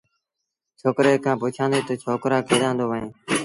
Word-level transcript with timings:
ڇوڪري 0.79 1.13
کآݩ 1.23 1.39
پڇيآݩدي 1.41 1.79
تا 1.87 1.93
ڇوڪرآ 2.01 2.37
ڪيڏآݩ 2.47 2.77
دو 2.77 2.85
وهيݩ 2.89 3.09